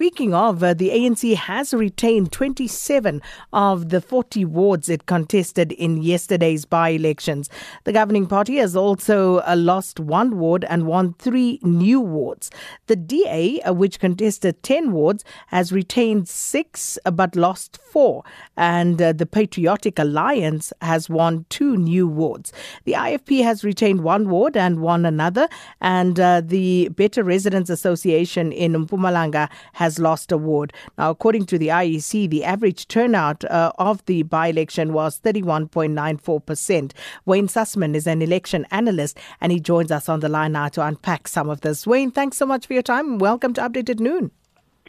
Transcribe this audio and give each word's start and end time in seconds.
speaking 0.00 0.32
of, 0.32 0.62
uh, 0.62 0.72
the 0.72 0.88
ANC 0.88 1.34
has 1.34 1.74
retained 1.74 2.32
27 2.32 3.20
of 3.52 3.90
the 3.90 4.00
40 4.00 4.46
wards 4.46 4.88
it 4.88 5.04
contested 5.04 5.72
in 5.72 6.00
yesterday's 6.00 6.64
by 6.64 6.88
elections. 6.88 7.50
The 7.84 7.92
governing 7.92 8.26
party 8.26 8.56
has 8.56 8.74
also 8.74 9.40
uh, 9.40 9.56
lost 9.58 10.00
one 10.00 10.38
ward 10.38 10.64
and 10.70 10.86
won 10.86 11.12
three 11.18 11.60
new 11.62 12.00
wards. 12.00 12.50
The 12.86 12.96
DA, 12.96 13.60
uh, 13.60 13.74
which 13.74 14.00
contested 14.00 14.62
10 14.62 14.90
wards, 14.92 15.22
has 15.48 15.70
retained 15.70 16.30
six 16.30 16.98
uh, 17.04 17.10
but 17.10 17.36
lost 17.36 17.76
four. 17.76 18.24
And 18.56 19.02
uh, 19.02 19.12
the 19.12 19.26
Patriotic 19.26 19.98
Alliance 19.98 20.72
has 20.80 21.10
won 21.10 21.44
two 21.50 21.76
new 21.76 22.08
wards. 22.08 22.54
The 22.84 22.92
IFP 22.92 23.44
has 23.44 23.64
retained 23.64 24.02
one 24.02 24.30
ward 24.30 24.56
and 24.56 24.80
won 24.80 25.04
another. 25.04 25.46
And 25.82 26.18
uh, 26.18 26.40
the 26.40 26.88
Better 26.88 27.22
Residents 27.22 27.68
Association 27.68 28.50
in 28.50 28.72
Mpumalanga 28.72 29.50
has 29.74 29.89
lost 29.98 30.32
a 30.32 30.36
ward. 30.36 30.72
Now, 30.96 31.10
according 31.10 31.46
to 31.46 31.58
the 31.58 31.68
IEC, 31.68 32.30
the 32.30 32.44
average 32.44 32.88
turnout 32.88 33.44
uh, 33.44 33.72
of 33.78 34.04
the 34.06 34.22
by 34.22 34.48
election 34.48 34.92
was 34.92 35.20
31.94%. 35.20 36.92
Wayne 37.24 37.48
Sussman 37.48 37.94
is 37.94 38.06
an 38.06 38.22
election 38.22 38.66
analyst 38.70 39.18
and 39.40 39.52
he 39.52 39.60
joins 39.60 39.90
us 39.90 40.08
on 40.08 40.20
the 40.20 40.28
line 40.28 40.52
now 40.52 40.68
to 40.68 40.84
unpack 40.84 41.28
some 41.28 41.48
of 41.50 41.62
this. 41.62 41.86
Wayne, 41.86 42.10
thanks 42.10 42.36
so 42.36 42.46
much 42.46 42.66
for 42.66 42.74
your 42.74 42.82
time. 42.82 43.18
Welcome 43.18 43.54
to 43.54 43.60
Updated 43.60 44.00
Noon. 44.00 44.30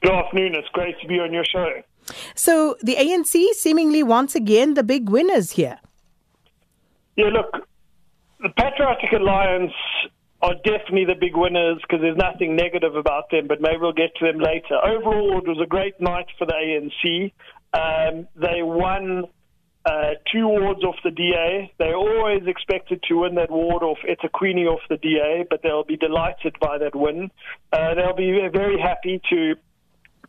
Good 0.01 0.11
afternoon. 0.11 0.55
It's 0.55 0.69
great 0.69 0.99
to 1.01 1.07
be 1.07 1.19
on 1.19 1.31
your 1.31 1.45
show. 1.45 1.81
So, 2.35 2.75
the 2.81 2.95
ANC 2.95 3.53
seemingly 3.53 4.03
once 4.03 4.35
again 4.35 4.73
the 4.73 4.83
big 4.83 5.09
winners 5.09 5.51
here. 5.51 5.79
Yeah, 7.15 7.27
look, 7.27 7.67
the 8.41 8.49
Patriotic 8.49 9.11
Alliance 9.13 9.73
are 10.41 10.55
definitely 10.55 11.05
the 11.05 11.15
big 11.19 11.35
winners 11.35 11.77
because 11.81 12.01
there's 12.01 12.17
nothing 12.17 12.55
negative 12.55 12.95
about 12.95 13.29
them, 13.29 13.47
but 13.47 13.61
maybe 13.61 13.77
we'll 13.79 13.93
get 13.93 14.15
to 14.19 14.25
them 14.25 14.39
later. 14.39 14.75
Overall, 14.83 15.37
it 15.37 15.47
was 15.47 15.59
a 15.63 15.67
great 15.67 15.99
night 16.01 16.27
for 16.37 16.45
the 16.45 16.53
ANC. 16.53 17.31
Um, 17.73 18.27
they 18.35 18.63
won 18.63 19.25
uh, 19.85 20.11
two 20.31 20.47
wards 20.47 20.83
off 20.83 20.95
the 21.03 21.11
DA. 21.11 21.71
They're 21.77 21.95
always 21.95 22.41
expected 22.47 23.03
to 23.09 23.15
win 23.15 23.35
that 23.35 23.51
ward 23.51 23.83
off 23.83 23.99
eThekwini 24.07 24.65
off 24.65 24.81
the 24.89 24.97
DA, 24.97 25.45
but 25.49 25.61
they'll 25.63 25.83
be 25.83 25.97
delighted 25.97 26.55
by 26.59 26.77
that 26.79 26.95
win. 26.95 27.31
Uh, 27.71 27.93
they'll 27.95 28.15
be 28.15 28.47
very 28.51 28.79
happy 28.79 29.21
to 29.29 29.55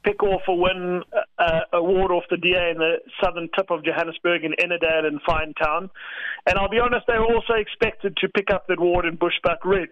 pick 0.05 0.23
off 0.23 0.43
a 0.49 0.55
win 0.55 1.03
uh, 1.39 1.61
award 1.73 2.11
off 2.11 2.25
the 2.31 2.37
DA 2.37 2.71
in 2.71 2.79
the 2.79 2.97
southern 3.23 3.49
tip 3.57 3.71
of 3.71 3.85
Johannesburg 3.85 4.45
in 4.45 4.53
Ennerdale 4.53 5.07
and 5.07 5.21
Finetown. 5.23 5.91
And 6.47 6.59
I'll 6.59 6.69
be 6.69 6.79
honest, 6.79 7.07
they 7.07 7.19
were 7.19 7.33
also 7.35 7.55
expected 7.55 8.17
to 8.19 8.29
pick 8.29 8.51
up 8.51 8.67
that 8.69 8.79
award 8.79 9.07
in 9.07 9.17
Bushbuckridge. 9.17 9.89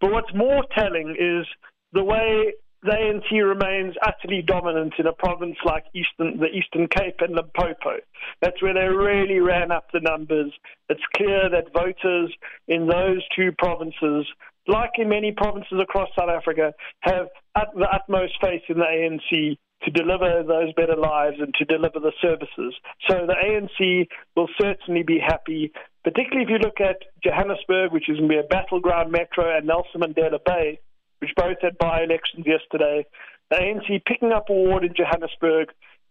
But 0.00 0.12
what's 0.12 0.34
more 0.34 0.64
telling 0.76 1.16
is 1.18 1.46
the 1.92 2.04
way 2.04 2.54
the 2.82 2.90
ANC 2.90 3.30
remains 3.30 3.94
utterly 4.02 4.42
dominant 4.42 4.94
in 4.98 5.06
a 5.06 5.12
province 5.12 5.56
like 5.64 5.84
Eastern, 5.94 6.40
the 6.40 6.48
Eastern 6.48 6.88
Cape 6.88 7.20
and 7.20 7.36
Limpopo. 7.36 7.98
That's 8.40 8.60
where 8.60 8.74
they 8.74 8.88
really 8.88 9.38
ran 9.38 9.70
up 9.70 9.86
the 9.92 10.00
numbers. 10.00 10.52
It's 10.88 11.02
clear 11.16 11.48
that 11.50 11.72
voters 11.72 12.34
in 12.66 12.88
those 12.88 13.22
two 13.36 13.52
provinces 13.56 14.26
like 14.68 14.92
in 14.96 15.08
many 15.08 15.32
provinces 15.32 15.80
across 15.80 16.08
South 16.18 16.30
Africa, 16.30 16.72
have 17.00 17.28
at 17.56 17.68
the 17.74 17.86
utmost 17.92 18.34
faith 18.40 18.62
in 18.68 18.78
the 18.78 18.84
ANC 18.84 19.58
to 19.84 19.90
deliver 19.90 20.42
those 20.46 20.72
better 20.74 20.96
lives 20.96 21.36
and 21.40 21.52
to 21.54 21.64
deliver 21.64 21.98
the 21.98 22.12
services. 22.20 22.74
So 23.08 23.26
the 23.26 23.34
ANC 23.34 24.06
will 24.36 24.48
certainly 24.60 25.02
be 25.02 25.18
happy, 25.18 25.72
particularly 26.04 26.44
if 26.44 26.50
you 26.50 26.58
look 26.58 26.80
at 26.80 27.02
Johannesburg, 27.22 27.92
which 27.92 28.08
is 28.08 28.18
going 28.18 28.28
to 28.28 28.34
be 28.34 28.38
a 28.38 28.48
battleground 28.48 29.10
metro, 29.10 29.56
and 29.56 29.66
Nelson 29.66 30.00
Mandela 30.00 30.38
Bay, 30.44 30.80
which 31.18 31.30
both 31.36 31.56
had 31.60 31.76
by 31.78 32.02
elections 32.02 32.46
yesterday. 32.46 33.04
The 33.50 33.56
ANC 33.56 34.04
picking 34.06 34.32
up 34.32 34.48
a 34.48 34.52
ward 34.52 34.84
in 34.84 34.94
Johannesburg 34.94 35.68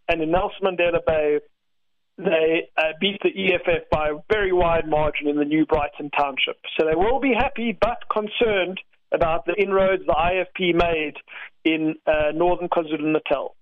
and 0.10 0.22
in 0.22 0.32
Nelson 0.32 0.64
Mandela 0.64 1.00
Bay, 1.06 1.40
they 2.18 2.70
uh, 2.78 2.92
beat 3.00 3.20
the 3.24 3.30
EFF 3.30 3.90
by 3.90 4.10
a 4.10 4.18
very 4.30 4.52
wide 4.52 4.88
margin 4.88 5.28
in 5.28 5.38
the 5.38 5.46
New 5.46 5.66
Brighton 5.66 6.12
Township. 6.12 6.58
So 6.78 6.86
they 6.86 6.96
will 6.96 7.20
be 7.20 7.34
happy 7.34 7.76
but 7.80 7.98
concerned 8.12 8.80
about 9.12 9.46
the 9.46 9.54
inroads 9.56 10.04
the 10.06 10.14
IFP 10.14 10.74
made 10.76 11.16
in 11.64 11.96
uh, 12.08 12.32
northern 12.34 12.70
KwaZulu 12.70 13.14
Natal. 13.14 13.56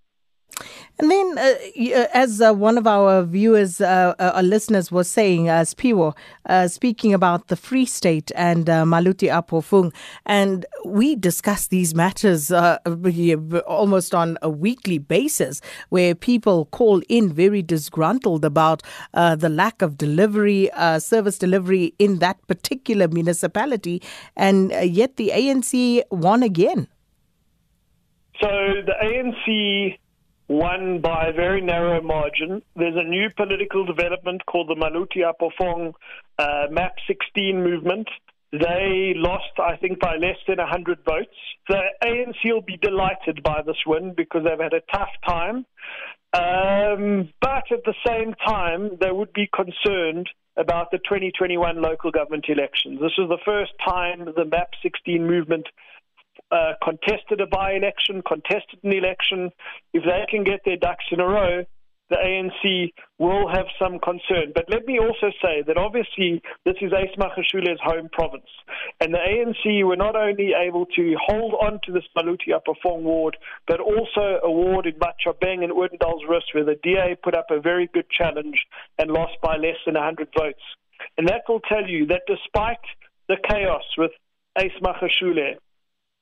And 1.01 1.09
then, 1.09 1.37
uh, 1.37 1.53
uh, 1.95 2.07
as 2.13 2.41
uh, 2.41 2.53
one 2.53 2.77
of 2.77 2.85
our 2.85 3.23
viewers, 3.23 3.79
uh, 3.79 4.13
uh, 4.19 4.31
our 4.35 4.43
listeners 4.43 4.91
was 4.91 5.07
saying, 5.07 5.47
as 5.47 5.73
Piwo, 5.73 6.13
uh, 6.47 6.67
speaking 6.67 7.13
about 7.13 7.47
the 7.47 7.55
Free 7.55 7.85
State 7.85 8.33
and 8.35 8.69
uh, 8.69 8.83
Maluti-a-Phofung, 8.83 9.93
and 10.25 10.65
we 10.83 11.15
discuss 11.15 11.67
these 11.67 11.95
matters 11.95 12.51
almost 12.51 14.13
on 14.13 14.37
a 14.41 14.49
weekly 14.49 14.97
basis, 14.97 15.61
where 15.87 16.13
people 16.13 16.65
call 16.65 17.01
in 17.07 17.31
very 17.31 17.61
disgruntled 17.61 18.43
about 18.43 18.83
the 19.13 19.49
lack 19.49 19.81
of 19.81 19.97
delivery, 19.97 20.69
service 20.97 21.37
delivery 21.37 21.93
in 21.97 22.19
that 22.19 22.45
particular 22.47 23.07
municipality, 23.07 24.01
and 24.35 24.71
yet 24.83 25.15
the 25.15 25.31
ANC 25.33 26.01
won 26.11 26.43
again. 26.43 26.89
So 28.41 28.47
the 28.85 28.95
ANC 29.01 29.97
won 30.49 30.99
by 30.99 31.27
a 31.27 31.33
very 31.33 31.61
narrow 31.61 32.01
margin. 32.01 32.61
There's 32.75 32.95
a 32.97 33.07
new 33.07 33.29
political 33.37 33.85
development 33.85 34.45
called 34.47 34.67
the 34.67 34.75
Maluti-a-Phofung 34.75 35.93
uh, 36.39 36.67
MAP 36.71 36.95
16 37.07 37.63
movement. 37.63 38.09
They 38.51 39.13
lost, 39.15 39.59
I 39.59 39.77
think, 39.77 39.99
by 39.99 40.15
less 40.15 40.37
than 40.47 40.57
100 40.57 40.99
votes. 41.05 41.29
The 41.67 41.81
ANC 42.03 42.35
will 42.45 42.61
be 42.61 42.77
delighted 42.77 43.43
by 43.43 43.61
this 43.65 43.77
win 43.85 44.15
because 44.17 44.43
they've 44.43 44.59
had 44.59 44.73
a 44.73 44.81
tough 44.91 45.09
time. 45.25 45.65
Um, 46.33 47.29
but 47.41 47.71
at 47.71 47.83
the 47.85 47.93
same 48.05 48.33
time, 48.45 48.97
they 48.99 49.11
would 49.11 49.33
be 49.33 49.47
concerned 49.53 50.27
about 50.57 50.89
the 50.91 50.97
2021 50.97 51.81
local 51.81 52.11
government 52.11 52.45
elections. 52.49 52.99
This 52.99 53.13
is 53.19 53.29
the 53.29 53.37
first 53.45 53.71
time 53.87 54.25
the 54.35 54.45
MAP 54.45 54.69
16 54.81 55.25
movement 55.25 55.67
uh, 56.51 56.73
contested 56.83 57.41
a 57.41 57.47
by 57.47 57.73
election, 57.73 58.21
contested 58.27 58.79
an 58.83 58.93
election, 58.93 59.51
if 59.93 60.03
they 60.03 60.25
can 60.29 60.43
get 60.43 60.61
their 60.65 60.77
ducks 60.77 61.05
in 61.11 61.19
a 61.19 61.25
row, 61.25 61.63
the 62.09 62.15
ANC 62.15 62.91
will 63.19 63.47
have 63.47 63.67
some 63.77 63.99
concern. 63.99 64.51
But 64.53 64.65
let 64.69 64.85
me 64.85 64.99
also 64.99 65.31
say 65.43 65.61
that 65.67 65.77
obviously 65.77 66.41
this 66.65 66.75
is 66.81 66.91
Ace 66.91 67.15
Magashule's 67.17 67.79
home 67.83 68.09
province. 68.11 68.49
And 68.99 69.13
the 69.13 69.19
ANC 69.19 69.85
were 69.85 69.95
not 69.95 70.15
only 70.15 70.51
able 70.53 70.85
to 70.95 71.15
hold 71.27 71.53
on 71.61 71.79
to 71.85 71.91
this 71.91 72.03
Maluti 72.17 72.51
Fong 72.81 73.03
ward, 73.03 73.37
but 73.67 73.79
also 73.79 74.39
a 74.43 74.51
ward 74.51 74.87
in 74.87 74.93
and 75.63 75.71
Odendalsrus 75.71 76.53
where 76.53 76.65
the 76.65 76.79
DA 76.81 77.15
put 77.23 77.35
up 77.35 77.47
a 77.51 77.61
very 77.61 77.87
good 77.93 78.09
challenge 78.09 78.65
and 78.97 79.11
lost 79.11 79.33
by 79.43 79.57
less 79.57 79.77
than 79.85 79.93
100 79.93 80.29
votes. 80.37 80.63
And 81.17 81.27
that 81.27 81.43
will 81.47 81.61
tell 81.61 81.87
you 81.87 82.07
that 82.07 82.23
despite 82.27 82.77
the 83.27 83.37
chaos 83.47 83.83
with 83.97 84.11
Ace 84.57 84.71
Magashule, 84.81 85.57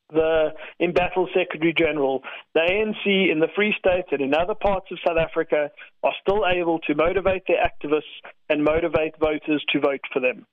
the 0.09 0.50
embattled 0.79 1.29
Secretary 1.35 1.73
General, 1.78 2.23
the 2.53 2.62
ANC 2.62 3.31
in 3.31 3.40
the 3.40 3.47
Free 3.56 3.73
State 3.78 4.06
and 4.12 4.22
in 4.22 4.34
other 4.34 4.56
parts 4.56 4.88
of 4.91 5.00
South 5.06 5.18
Africa 5.18 5.69
are 6.03 6.13
still 6.22 6.45
able 6.45 6.79
to 6.79 6.95
motivate 6.95 7.44
their 7.47 7.57
activists 7.57 8.03
and 8.50 8.63
motivate 8.63 9.18
voters 9.19 9.63
to 9.72 9.79
vote 9.79 10.01
for 10.13 10.19
them. 10.19 10.45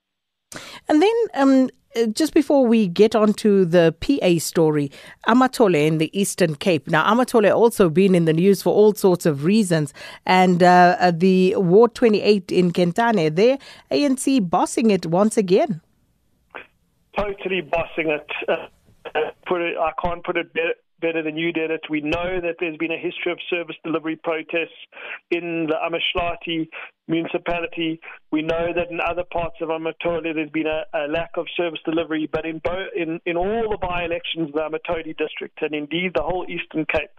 And 0.89 1.03
then, 1.03 1.15
um, 1.35 1.71
just 2.13 2.35
before 2.35 2.67
we 2.67 2.89
get 2.89 3.15
on 3.15 3.33
to 3.35 3.65
the 3.65 3.95
PA 4.01 4.39
story, 4.39 4.91
Amatole 5.27 5.87
in 5.87 5.99
the 5.99 6.11
Eastern 6.19 6.57
Cape. 6.57 6.89
Now, 6.89 7.13
Amatole 7.13 7.55
also 7.55 7.89
been 7.89 8.15
in 8.15 8.25
the 8.25 8.33
news 8.33 8.63
for 8.63 8.73
all 8.73 8.95
sorts 8.95 9.27
of 9.27 9.45
reasons. 9.45 9.95
And 10.27 10.63
uh, 10.63 10.97
uh 10.99 11.13
the 11.13 11.55
Ward 11.57 11.95
28 11.95 12.51
in 12.51 12.73
Kentane, 12.73 13.35
there, 13.35 13.59
ANC 13.91 14.49
bossing 14.51 14.91
it 14.91 15.07
once 15.07 15.37
again. 15.37 15.81
Totally 17.17 17.61
bossing 17.61 18.11
it. 18.11 18.27
Put 19.47 19.60
it, 19.60 19.77
I 19.78 19.93
can't 20.03 20.25
put 20.25 20.37
it 20.37 20.53
better, 20.53 20.75
better 21.00 21.22
than 21.22 21.37
you 21.37 21.53
did 21.53 21.71
it. 21.71 21.82
We 21.91 22.00
know 22.00 22.41
that 22.41 22.56
there's 22.60 22.77
been 22.78 22.93
a 22.93 22.99
history 22.99 23.32
of 23.32 23.38
service 23.50 23.76
delivery 23.85 24.17
protests 24.17 24.81
in 25.31 25.67
the 25.69 25.76
Amahlathi 25.76 26.69
municipality. 27.08 28.00
We 28.32 28.43
know 28.43 28.73
that 28.75 28.91
in 28.91 29.00
other 29.00 29.25
parts 29.31 29.56
of 29.61 29.69
Amatole 29.69 30.35
there's 30.35 30.50
been 30.50 30.67
a, 30.67 30.85
a 30.94 31.08
lack 31.08 31.32
of 31.37 31.46
service 31.56 31.81
delivery, 31.85 32.29
but 32.32 32.46
in, 32.46 32.61
in, 32.96 33.20
in 33.26 33.37
all 33.37 33.69
the 33.70 33.79
by-elections 33.81 34.49
in 34.49 34.52
the 34.52 34.61
Amatole 34.61 35.17
district, 35.17 35.61
and 35.61 35.75
indeed 35.75 36.12
the 36.14 36.23
whole 36.23 36.47
Eastern 36.49 36.87
Cape, 36.87 37.11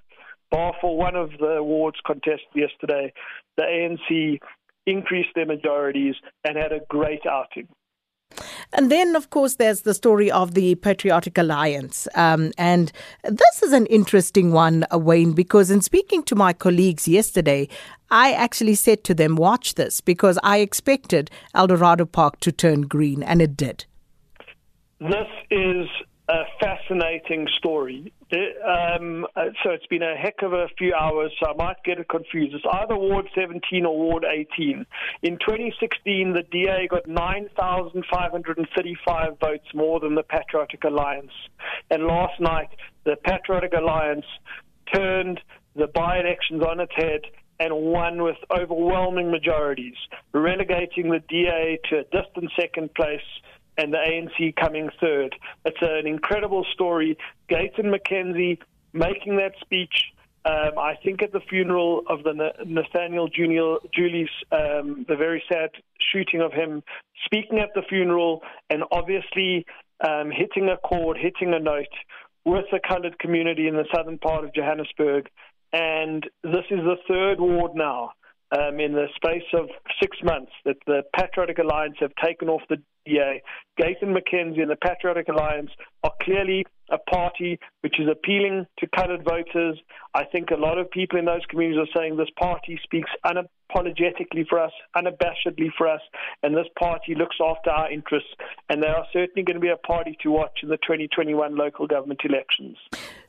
bar 0.52 0.74
for 0.82 0.98
one 0.98 1.16
of 1.16 1.30
the 1.40 1.58
awards 1.58 1.98
contested 2.06 2.48
yesterday, 2.56 3.12
the 3.58 3.64
ANC 3.64 4.40
increased 4.88 5.30
their 5.36 5.46
majorities 5.46 6.16
and 6.48 6.58
had 6.58 6.72
a 6.72 6.80
great 6.90 7.22
outing. 7.30 7.68
And 8.74 8.92
then, 8.92 9.16
of 9.16 9.30
course, 9.30 9.56
there's 9.56 9.82
the 9.82 9.94
story 9.94 10.30
of 10.32 10.54
the 10.54 10.76
Patriotic 10.76 11.38
Alliance. 11.38 12.08
Um, 12.16 12.52
and 12.58 12.92
this 13.24 13.64
is 13.64 13.72
an 13.72 13.86
interesting 13.88 14.52
one, 14.52 14.86
uh, 14.94 14.98
Wayne, 14.98 15.34
because 15.34 15.72
in 15.72 15.82
speaking 15.82 16.24
to 16.24 16.36
my 16.36 16.54
colleagues 16.54 17.08
yesterday, 17.08 17.68
I 18.12 18.34
actually 18.34 18.76
said 18.76 19.04
to 19.06 19.14
them, 19.14 19.36
watch 19.36 19.76
this, 19.76 20.02
because 20.02 20.38
I 20.44 20.58
expected 20.58 21.32
Eldorado 21.54 22.06
Park 22.06 22.40
to 22.42 22.52
turn 22.52 22.82
green, 22.82 23.24
and 23.24 23.42
it 23.42 23.58
did. 23.58 23.86
This 25.00 25.28
is 25.52 25.88
a 26.28 26.44
fascinating 26.60 27.48
story. 27.58 28.12
Um, 28.34 29.28
uh, 29.36 29.50
so 29.64 29.70
it's 29.70 29.86
been 29.86 30.02
a 30.02 30.16
heck 30.16 30.42
of 30.42 30.54
a 30.54 30.68
few 30.78 30.92
hours, 30.94 31.32
so 31.40 31.52
I 31.52 31.54
might 31.54 31.84
get 31.84 32.00
it 32.00 32.10
confused. 32.10 32.56
It's 32.56 32.66
either 32.70 32.98
Ward 32.98 33.30
17 33.36 33.86
or 33.86 33.96
Ward 33.96 34.26
18. 34.26 34.88
In 35.22 35.38
2016, 35.38 36.34
the 36.34 36.42
DA 36.52 36.88
got 36.90 37.08
9,535 37.08 39.40
votes 39.40 39.68
more 39.76 40.00
than 40.00 40.16
the 40.16 40.24
Patriotic 40.24 40.84
Alliance. 40.84 41.30
And 41.92 42.06
last 42.06 42.40
night, 42.40 42.70
the 43.04 43.18
Patriotic 43.24 43.74
Alliance 43.74 44.26
turned 44.94 45.40
the 45.76 45.86
by 45.88 46.20
elections 46.20 46.64
on 46.64 46.80
its 46.80 46.94
head 46.96 47.22
and 47.60 47.74
won 47.74 48.24
with 48.24 48.38
overwhelming 48.52 49.32
majorities, 49.32 49.96
relegating 50.34 51.12
the 51.12 51.20
DA 51.30 51.80
to 51.90 52.00
a 52.00 52.04
distant 52.04 52.52
second 52.60 52.94
place 52.96 53.22
and 53.78 53.94
the 53.94 53.98
ANC 53.98 54.56
coming 54.56 54.90
third. 55.02 55.36
It's 55.66 55.78
an 55.82 56.08
incredible 56.08 56.66
story. 56.74 57.18
Gayton 57.50 57.92
McKenzie 57.92 58.60
making 58.94 59.38
that 59.38 59.54
speech. 59.62 60.12
Um, 60.46 60.78
I 60.78 60.94
think 61.04 61.24
at 61.24 61.32
the 61.32 61.40
funeral 61.50 62.04
of 62.08 62.24
the 62.24 62.52
Nathaniel 62.66 63.28
Junior, 63.28 63.78
Julies, 63.94 64.30
um, 64.52 65.06
the 65.08 65.16
very 65.16 65.44
sad 65.52 65.72
shooting 66.12 66.42
of 66.42 66.54
him, 66.54 66.84
speaking 67.26 67.60
at 67.60 67.74
the 67.74 67.82
funeral 67.90 68.44
and 68.70 68.84
obviously 68.92 69.66
um, 70.08 70.30
hitting 70.32 70.70
a 70.70 70.78
chord, 70.78 71.18
hitting 71.18 71.54
a 71.54 71.60
note 71.60 71.88
with 72.46 72.66
the 72.72 72.80
coloured 72.88 73.18
community 73.18 73.68
in 73.68 73.76
the 73.76 73.86
southern 73.94 74.20
part 74.20 74.46
of 74.46 74.54
Johannesburg. 74.54 75.28
And 75.74 76.24
this 76.44 76.66
is 76.70 76.80
the 76.80 76.98
third 77.08 77.40
ward 77.40 77.72
now 77.74 78.12
um, 78.52 78.80
in 78.80 78.94
the 78.94 79.08
space 79.16 79.44
of 79.54 79.68
six 80.02 80.18
months 80.24 80.52
that 80.64 80.78
the 80.86 81.02
Patriotic 81.18 81.58
Alliance 81.58 81.96
have 82.00 82.14
taken 82.24 82.50
off 82.50 82.62
the 82.70 82.78
DA. 83.06 83.42
Gayton 83.78 84.14
McKenzie 84.14 84.62
and 84.62 84.72
the 84.72 84.78
Patriotic 84.78 85.28
Alliance 85.28 85.72
are 86.04 86.14
clearly 86.22 86.66
a 86.92 86.98
party 86.98 87.60
which 87.82 88.00
is 88.00 88.08
appealing 88.10 88.66
to 88.80 88.88
coloured 88.88 89.24
voters. 89.24 89.78
I 90.14 90.24
think 90.26 90.52
a 90.52 90.56
lot 90.56 90.78
of 90.78 90.90
people 90.92 91.18
in 91.18 91.26
those 91.26 91.46
communities 91.50 91.80
are 91.80 92.00
saying 92.00 92.16
this 92.16 92.30
party 92.38 92.80
speaks 92.84 93.10
unapologetically 93.26 94.48
for 94.48 94.60
us, 94.60 94.72
unabashedly 94.96 95.70
for 95.78 95.88
us, 95.88 96.02
and 96.44 96.56
this 96.56 96.68
party 96.80 97.16
looks 97.16 97.38
after 97.44 97.72
our 97.72 97.92
interests. 97.92 98.30
And 98.70 98.84
they 98.84 98.88
are 98.88 99.06
certainly 99.12 99.44
going 99.44 99.56
to 99.56 99.60
be 99.60 99.70
a 99.70 99.78
party 99.78 100.18
to 100.22 100.32
watch 100.32 100.60
in 100.62 100.70
the 100.70 100.78
2021 100.78 101.56
local 101.56 101.88
government 101.88 102.22
elections. 102.24 102.78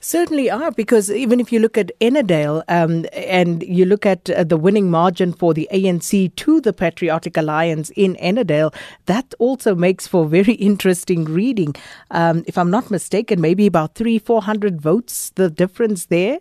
Certainly 0.00 0.50
are, 0.50 0.70
because 0.70 1.10
even 1.10 1.40
if 1.40 1.50
you 1.50 1.58
look 1.58 1.78
at 1.78 1.90
Ennerdale 2.00 2.62
um, 2.68 3.06
and 3.12 3.62
you 3.62 3.86
look 3.86 4.04
at 4.04 4.28
uh, 4.30 4.44
the 4.44 4.56
winning 4.56 4.90
margin 4.90 5.32
for 5.32 5.54
the 5.54 5.68
ANC 5.72 6.34
to 6.36 6.60
the 6.60 6.72
Patriotic 6.72 7.36
Alliance 7.36 7.90
in 7.96 8.16
Ennerdale, 8.16 8.74
that 9.06 9.34
also 9.38 9.65
makes 9.74 10.06
for 10.06 10.26
very 10.26 10.54
interesting 10.70 11.24
reading. 11.24 11.74
Um, 12.10 12.44
if 12.46 12.56
I'm 12.58 12.70
not 12.70 12.90
mistaken, 12.90 13.40
maybe 13.40 13.66
about 13.66 13.94
three, 13.94 14.18
four 14.18 14.42
hundred 14.42 14.80
votes, 14.80 15.30
the 15.34 15.50
difference 15.50 16.06
there? 16.06 16.38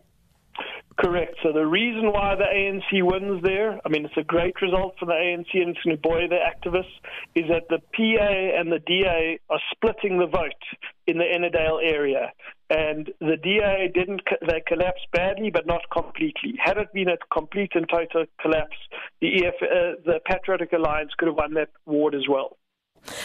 Correct. 0.97 1.35
So 1.43 1.51
the 1.51 1.65
reason 1.65 2.13
why 2.13 2.35
the 2.35 2.45
ANC 2.45 3.03
wins 3.03 3.43
there, 3.43 3.81
I 3.85 3.89
mean, 3.89 4.05
it's 4.05 4.15
a 4.17 4.23
great 4.23 4.61
result 4.61 4.95
for 4.97 5.05
the 5.05 5.11
ANC 5.11 5.49
and 5.53 5.75
it's 5.75 5.83
going 5.83 5.97
to 5.97 6.01
buoy 6.01 6.27
the 6.27 6.37
activists, 6.39 6.95
is 7.35 7.43
that 7.49 7.67
the 7.69 7.79
PA 7.93 8.59
and 8.59 8.71
the 8.71 8.79
DA 8.79 9.39
are 9.49 9.59
splitting 9.73 10.19
the 10.19 10.27
vote 10.27 10.53
in 11.05 11.17
the 11.17 11.25
Ennerdale 11.25 11.83
area. 11.83 12.31
And 12.69 13.11
the 13.19 13.35
DA 13.35 13.91
didn't, 13.93 14.21
they 14.47 14.63
collapsed 14.65 15.07
badly, 15.11 15.51
but 15.51 15.67
not 15.67 15.81
completely. 15.91 16.55
Had 16.63 16.77
it 16.77 16.93
been 16.93 17.09
a 17.09 17.17
complete 17.31 17.71
and 17.75 17.87
total 17.89 18.25
collapse, 18.41 18.77
the, 19.19 19.45
EF, 19.45 19.53
uh, 19.61 20.01
the 20.05 20.19
Patriotic 20.25 20.71
Alliance 20.71 21.11
could 21.17 21.27
have 21.27 21.35
won 21.35 21.55
that 21.55 21.69
ward 21.85 22.15
as 22.15 22.23
well. 22.29 22.57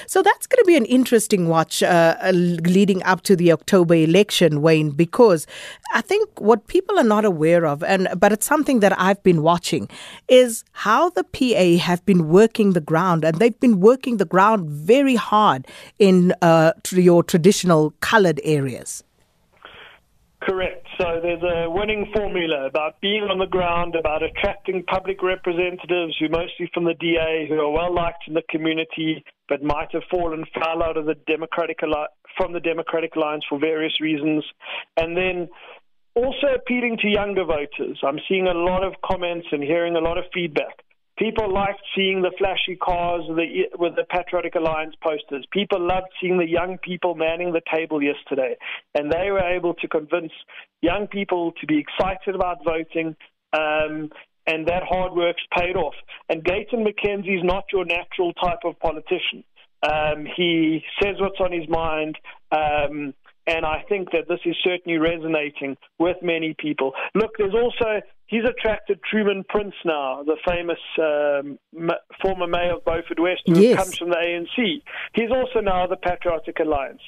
So 0.06 0.23
that's 0.23 0.47
going 0.47 0.62
to 0.62 0.67
be 0.67 0.77
an 0.77 0.85
interesting 0.87 1.49
watch 1.49 1.82
uh, 1.82 2.17
uh, 2.23 2.31
leading 2.32 3.03
up 3.05 3.23
to 3.23 3.37
the 3.37 3.53
October 3.53 3.94
election, 3.94 4.62
Wayne, 4.62 4.91
because 4.91 5.47
I 5.93 6.00
think 6.00 6.41
what 6.41 6.67
people 6.67 6.99
are 6.99 7.05
not 7.05 7.25
aware 7.25 7.67
of, 7.67 7.82
and 7.82 8.09
but 8.17 8.32
it's 8.32 8.47
something 8.47 8.81
that 8.81 8.99
I've 8.99 9.23
been 9.23 9.43
watching, 9.43 9.88
is 10.29 10.65
how 10.73 11.11
the 11.11 11.25
PA 11.25 11.85
have 11.85 12.05
been 12.06 12.29
working 12.29 12.73
the 12.73 12.81
ground, 12.81 13.25
and 13.25 13.38
they've 13.38 13.59
been 13.61 13.81
working 13.81 14.19
the 14.19 14.25
ground 14.25 14.69
very 14.69 15.17
hard 15.17 15.67
in 15.99 16.35
uh, 16.43 16.73
your 16.93 17.23
traditional 17.23 17.93
coloured 18.00 18.41
areas. 18.44 19.03
Correct. 20.43 20.87
So 20.99 21.21
there's 21.23 21.43
a 21.43 21.69
winning 21.69 22.11
formula 22.17 22.67
about 22.67 22.99
being 23.03 23.25
on 23.25 23.39
the 23.39 23.47
ground, 23.47 23.95
about 23.95 24.23
attracting 24.23 24.83
public 24.85 25.23
representatives 25.23 26.17
who 26.19 26.31
mostly 26.31 26.71
from 26.73 26.85
the 26.85 26.95
DA, 26.95 27.47
who 27.47 27.61
are 27.61 27.71
well 27.71 27.95
liked 27.95 28.25
in 28.27 28.33
the 28.33 28.43
community, 28.49 29.23
but 29.49 29.63
might 29.63 29.93
have 29.93 30.03
fallen 30.11 30.45
foul 30.55 30.83
out 30.83 30.97
of 30.97 31.05
the 31.05 31.15
Democratic 31.27 31.81
from 32.39 32.53
the 32.55 32.61
Democratic 32.61 33.17
Alliance 33.17 33.45
for 33.49 33.59
various 33.59 34.01
reasons, 34.01 34.43
and 34.97 35.15
then 35.15 35.49
also 36.15 36.55
appealing 36.57 36.97
to 37.03 37.09
younger 37.09 37.45
voters. 37.45 38.01
I'm 38.03 38.19
seeing 38.27 38.47
a 38.47 38.55
lot 38.55 38.83
of 38.83 38.95
comments 39.05 39.49
and 39.53 39.63
hearing 39.63 39.95
a 39.95 40.01
lot 40.01 40.17
of 40.17 40.25
feedback 40.33 40.85
People 41.21 41.53
liked 41.53 41.83
seeing 41.95 42.23
the 42.23 42.33
flashy 42.39 42.77
cars 42.77 43.25
with 43.29 43.37
the, 43.37 43.79
with 43.79 43.95
the 43.95 44.05
Patriotic 44.05 44.55
Alliance 44.55 44.95
posters. 45.07 45.45
People 45.53 45.79
loved 45.79 46.07
seeing 46.19 46.39
the 46.39 46.49
young 46.49 46.79
people 46.79 47.15
manning 47.15 47.53
the 47.53 47.61
table 47.75 48.03
yesterday. 48.03 48.57
And 48.95 49.13
they 49.13 49.31
were 49.31 49.45
able 49.45 49.75
to 49.75 49.89
convince 49.89 50.33
young 50.81 51.09
people 51.09 51.53
to 51.61 51.67
be 51.67 51.79
excited 51.79 52.35
about 52.35 52.65
voting. 52.65 53.17
Um, 53.53 54.09
and 54.47 54.67
that 54.67 54.83
hard 54.89 55.13
work's 55.13 55.43
paid 55.55 55.77
off. 55.77 55.95
And 56.31 56.43
Gayton 56.43 56.87
McKenzie 56.87 57.37
is 57.37 57.45
not 57.45 57.65
your 57.71 57.85
natural 57.85 58.33
type 58.33 58.61
of 58.65 58.79
politician. 58.81 59.45
Um, 59.83 60.27
he 60.37 60.83
says 61.03 61.17
what's 61.21 61.41
on 61.41 61.53
his 61.53 61.69
mind. 61.69 62.17
Um, 62.51 63.15
and 63.47 63.65
I 63.65 63.85
think 63.89 64.11
that 64.13 64.29
this 64.29 64.41
is 64.45 64.57
certainly 64.63 64.99
resonating 64.99 65.77
with 65.99 66.17
many 66.23 66.55
people. 66.59 66.93
Look, 67.15 67.33
there's 67.39 67.55
also 67.55 68.01
he's 68.27 68.45
attracted 68.45 69.01
Truman 69.03 69.45
Prince 69.49 69.75
now, 69.85 70.23
the 70.23 70.37
famous 70.47 70.79
um, 70.99 71.59
former 72.23 72.47
mayor 72.47 72.77
of 72.77 72.85
Beaufort 72.85 73.19
West, 73.19 73.43
who 73.47 73.59
yes. 73.59 73.77
comes 73.77 73.99
from 73.99 74.11
the 74.11 74.17
ANC. 74.17 74.83
He's 75.15 75.31
also 75.31 75.61
now 75.61 75.87
the 75.87 75.97
Patriotic 75.97 76.61
Alliance. 76.61 77.03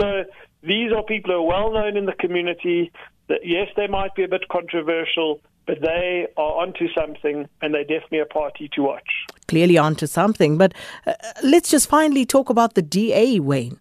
So 0.00 0.24
these 0.62 0.92
are 0.92 1.02
people 1.02 1.32
who 1.32 1.38
are 1.38 1.46
well 1.46 1.72
known 1.72 1.96
in 1.96 2.06
the 2.06 2.14
community. 2.14 2.92
That 3.28 3.40
yes, 3.44 3.68
they 3.76 3.86
might 3.86 4.14
be 4.14 4.24
a 4.24 4.28
bit 4.28 4.48
controversial, 4.50 5.40
but 5.66 5.80
they 5.80 6.26
are 6.36 6.62
onto 6.62 6.86
something, 6.92 7.48
and 7.60 7.74
they're 7.74 7.84
definitely 7.84 8.20
a 8.20 8.26
party 8.26 8.68
to 8.74 8.82
watch. 8.82 9.08
Clearly 9.48 9.78
onto 9.78 10.06
something. 10.06 10.58
But 10.58 10.74
uh, 11.06 11.14
let's 11.42 11.70
just 11.70 11.88
finally 11.88 12.24
talk 12.24 12.50
about 12.50 12.74
the 12.74 12.82
DA, 12.82 13.40
Wayne 13.40 13.78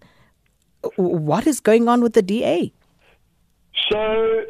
what 0.95 1.47
is 1.47 1.59
going 1.59 1.87
on 1.87 2.01
with 2.01 2.13
the 2.13 2.21
DA? 2.21 2.73
So, 3.91 4.43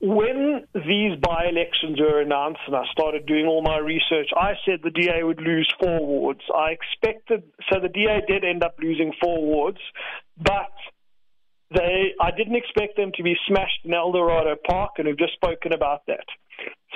when 0.00 0.64
these 0.74 1.18
by 1.20 1.46
elections 1.48 1.98
were 2.00 2.20
announced 2.20 2.60
and 2.66 2.76
I 2.76 2.84
started 2.92 3.26
doing 3.26 3.46
all 3.46 3.62
my 3.62 3.78
research, 3.78 4.30
I 4.36 4.52
said 4.64 4.80
the 4.82 4.90
DA 4.90 5.22
would 5.22 5.40
lose 5.40 5.72
four 5.80 6.04
wards. 6.06 6.40
I 6.54 6.70
expected, 6.70 7.42
so 7.70 7.80
the 7.80 7.88
DA 7.88 8.20
did 8.26 8.44
end 8.44 8.62
up 8.62 8.76
losing 8.80 9.12
four 9.20 9.40
wards, 9.42 9.78
but 10.36 10.72
they, 11.74 12.14
I 12.20 12.30
didn't 12.30 12.56
expect 12.56 12.96
them 12.96 13.10
to 13.16 13.22
be 13.22 13.34
smashed 13.46 13.84
in 13.84 13.92
Eldorado 13.92 14.56
Park, 14.68 14.92
and 14.98 15.06
we've 15.06 15.18
just 15.18 15.34
spoken 15.34 15.72
about 15.72 16.06
that. 16.06 16.24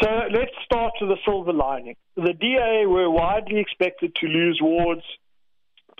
So 0.00 0.08
let's 0.32 0.52
start 0.64 0.92
with 1.00 1.10
the 1.10 1.18
silver 1.24 1.52
lining. 1.52 1.96
The 2.16 2.32
DA 2.32 2.86
were 2.86 3.10
widely 3.10 3.58
expected 3.58 4.14
to 4.20 4.26
lose 4.26 4.60
wards, 4.62 5.02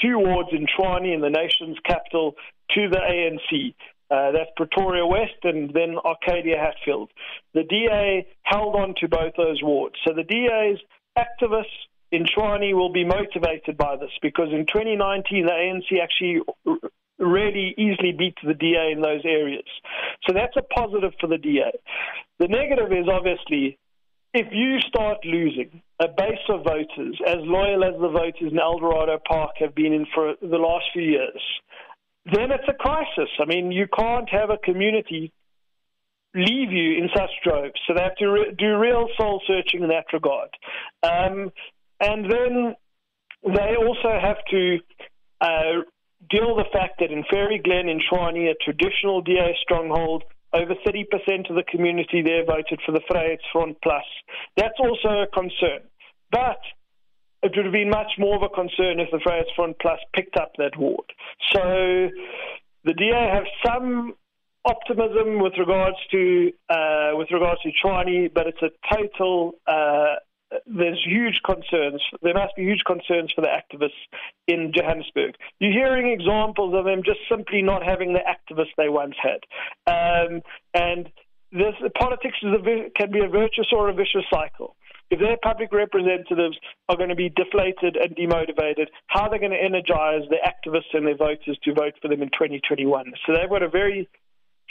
two 0.01 0.19
wards 0.19 0.51
in 0.53 0.67
Tshwane, 0.67 1.15
in 1.15 1.21
the 1.21 1.31
nation's 1.31 1.79
capital, 1.85 2.35
to 2.75 2.89
the 2.89 2.99
ANC. 2.99 3.75
Uh, 4.11 4.31
that's 4.33 4.51
Pretoria 4.57 5.07
West 5.07 5.41
and 5.43 5.73
then 5.73 5.97
Arcadia 6.05 6.57
Hatfield. 6.59 7.11
The 7.55 7.65
DA 7.65 8.27
held 8.43 8.77
on 8.77 8.95
to 9.01 9.09
both 9.09 9.33
those 9.37 9.63
wards. 9.63 9.95
So 10.07 10.13
the 10.15 10.23
DA's 10.23 10.79
activists 11.17 11.65
in 12.11 12.25
Tshwane 12.25 12.75
will 12.75 12.93
be 12.93 13.07
motivated 13.07 13.79
by 13.79 13.97
this 13.97 14.11
because 14.21 14.49
in 14.53 14.67
2019 14.67 15.47
the 15.47 15.53
ANC 15.53 16.03
actually 16.03 16.43
really 17.19 17.75
easily 17.79 18.13
beat 18.13 18.37
the 18.45 18.55
DA 18.55 18.93
in 18.93 19.01
those 19.01 19.23
areas. 19.25 19.65
So 20.27 20.35
that's 20.35 20.57
a 20.57 20.63
positive 20.63 21.13
for 21.19 21.27
the 21.27 21.39
DA. 21.39 21.73
The 22.39 22.49
negative 22.49 22.93
is 22.93 23.09
obviously 23.11 23.79
if 24.35 24.49
you 24.53 24.81
start 24.81 25.25
losing 25.25 25.83
a 26.03 26.09
base 26.09 26.47
of 26.49 26.65
voters 26.65 27.21
as 27.27 27.39
loyal 27.41 27.85
as 27.85 27.95
the 28.01 28.09
voters 28.09 28.51
in 28.51 28.59
Eldorado 28.59 29.19
Park 29.27 29.53
have 29.61 29.75
been 29.75 29.93
in 29.93 30.07
for 30.13 30.35
the 30.41 30.57
last 30.57 30.87
few 30.93 31.03
years, 31.03 31.43
then 32.27 32.51
it's 32.51 32.69
a 32.69 32.75
crisis. 32.75 33.31
I 33.41 33.45
mean, 33.47 33.71
you 33.71 33.87
can't 33.97 34.29
have 34.31 34.51
a 34.51 34.59
community 34.59 35.33
leave 36.35 36.73
you 36.73 36.99
in 36.99 37.09
such 37.15 37.31
droves. 37.45 37.79
So 37.87 37.95
they 37.95 38.03
have 38.03 38.17
to 38.17 38.27
re- 38.27 38.55
do 38.57 38.79
real 38.79 39.09
soul 39.19 39.43
searching 39.47 39.83
in 39.83 39.89
that 39.91 40.07
regard. 40.13 40.49
Um, 41.03 41.53
and 42.01 42.31
then 42.31 42.75
they 43.45 43.77
also 43.77 44.19
have 44.21 44.39
to 44.51 44.79
uh, 45.41 45.83
deal 46.31 46.57
with 46.57 46.67
the 46.67 46.71
fact 46.73 47.01
that 47.01 47.11
in 47.11 47.25
Faerie 47.31 47.61
Glen, 47.63 47.89
in 47.89 48.01
Tshwane, 48.01 48.51
a 48.51 48.55
traditional 48.65 49.21
DA 49.21 49.55
stronghold, 49.63 50.25
over 50.55 50.75
30% 50.87 51.51
of 51.51 51.57
the 51.57 51.65
community 51.71 52.23
there 52.23 52.45
voted 52.45 52.81
for 52.85 52.93
the 52.93 53.01
Vryheidsfront 53.11 53.77
Plus. 53.83 54.05
That's 54.57 54.79
also 54.79 55.23
a 55.23 55.27
concern. 55.27 55.81
But 56.33 56.59
it 57.43 57.53
would 57.55 57.67
have 57.67 57.73
been 57.73 57.91
much 57.91 58.13
more 58.19 58.37
of 58.37 58.43
a 58.43 58.49
concern 58.49 59.01
if 59.01 59.11
the 59.11 59.19
Vryheidsfront 59.19 59.75
Plus 59.81 59.99
picked 60.15 60.37
up 60.37 60.53
that 60.59 60.77
ward. 60.79 61.05
So 61.53 62.09
The 62.85 62.95
DA 62.95 63.31
have 63.33 63.45
some 63.65 64.15
optimism 64.65 65.41
with 65.41 65.55
regards 65.59 65.97
to 66.11 66.53
uh, 66.69 67.11
with 67.15 67.29
regards 67.31 67.61
to 67.63 67.71
Tshwane, 67.71 68.33
but 68.33 68.47
it's 68.47 68.63
a 68.63 68.71
total. 68.95 69.53
Uh, 69.67 70.17
there's 70.67 71.03
huge 71.07 71.41
concerns. 71.47 72.03
There 72.23 72.35
must 72.35 72.55
be 72.57 72.63
huge 72.63 72.83
concerns 72.87 73.33
for 73.35 73.41
the 73.41 73.49
activists 73.49 74.03
in 74.47 74.73
Johannesburg. 74.75 75.35
You're 75.61 75.73
hearing 75.73 76.11
examples 76.11 76.75
of 76.75 76.85
them 76.85 77.03
just 77.05 77.21
simply 77.31 77.63
not 77.63 77.83
having 77.83 78.13
the 78.13 78.21
activists 78.21 78.75
they 78.77 78.91
once 78.91 79.15
had, 79.21 79.41
um, 79.87 80.43
and 80.75 81.09
this 81.53 81.75
politics 81.99 82.37
a, 82.43 82.91
can 82.97 83.11
be 83.11 83.21
a 83.21 83.29
virtuous 83.29 83.69
or 83.73 83.89
a 83.89 83.95
vicious 83.95 84.25
cycle. 84.33 84.77
If 85.13 85.21
their 85.21 85.37
public 85.43 85.75
representatives 85.75 86.57
are 86.89 86.97
going 86.97 87.11
to 87.11 87.15
be 87.15 87.29
deflated 87.29 87.97
and 88.01 88.17
demotivated, 88.17 88.87
how 89.09 89.25
are 89.25 89.31
they 89.31 89.39
going 89.39 89.53
to 89.53 89.63
energize 89.63 90.23
their 90.31 90.41
activists 90.41 90.95
and 90.95 91.07
their 91.07 91.19
voters 91.19 91.59
to 91.65 91.75
vote 91.75 91.93
for 92.01 92.09
them 92.09 92.23
in 92.23 92.31
2021? 92.31 93.13
So 93.27 93.35
they've 93.35 93.51
got 93.51 93.63
a 93.63 93.69
very 93.69 94.09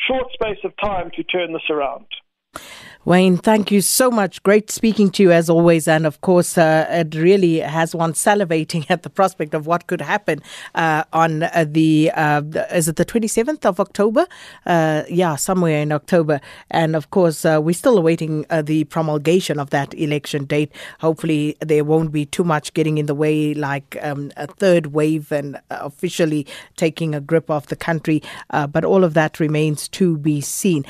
short 0.10 0.34
space 0.34 0.58
of 0.64 0.74
time 0.82 1.12
to 1.16 1.24
turn 1.26 1.54
this 1.54 1.70
around. 1.70 2.08
Wayne, 3.04 3.36
thank 3.36 3.72
you 3.72 3.82
so 3.82 4.12
much. 4.12 4.44
Great 4.44 4.70
speaking 4.70 5.10
to 5.10 5.24
you 5.24 5.32
as 5.32 5.50
always. 5.50 5.88
And 5.88 6.06
of 6.06 6.22
course, 6.22 6.56
uh, 6.56 6.86
it 6.88 7.16
really 7.16 7.58
has 7.58 7.96
one 7.96 8.14
salivating 8.14 8.86
at 8.90 9.02
the 9.02 9.10
prospect 9.10 9.56
of 9.56 9.66
what 9.66 9.88
could 9.88 10.02
happen 10.02 10.40
uh, 10.76 11.04
on 11.12 11.42
uh, 11.42 11.66
the, 11.68 12.12
uh, 12.14 12.44
is 12.72 12.88
it 12.88 12.98
the 12.98 13.06
27th 13.06 13.66
of 13.66 13.80
October? 13.80 14.28
Uh, 14.68 15.02
yeah, 15.10 15.36
somewhere 15.36 15.82
in 15.82 15.92
October. 15.92 16.40
And 16.70 16.96
of 16.96 17.10
course, 17.10 17.44
uh, 17.44 17.60
we're 17.60 17.74
still 17.74 17.98
awaiting 17.98 18.46
the 18.64 18.84
promulgation 18.84 19.60
of 19.60 19.72
that 19.72 19.96
election 19.96 20.46
date. 20.46 20.72
Hopefully, 21.00 21.58
there 21.60 21.84
won't 21.84 22.12
be 22.12 22.28
too 22.28 22.44
much 22.44 22.72
getting 22.76 23.00
in 23.00 23.08
the 23.08 23.16
way, 23.16 23.56
like 23.56 23.98
um, 24.04 24.32
a 24.38 24.46
third 24.46 24.88
wave 24.88 25.32
and 25.32 25.60
officially 25.72 26.46
taking 26.78 27.16
a 27.16 27.22
grip 27.22 27.50
of 27.50 27.66
the 27.68 27.76
country. 27.76 28.22
but 28.52 28.86
all 28.86 29.04
of 29.04 29.16
that 29.16 29.40
remains 29.40 29.88
to 29.88 30.20
be 30.20 30.40
seen. 30.40 30.86